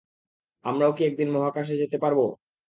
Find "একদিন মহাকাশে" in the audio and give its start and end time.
1.05-1.75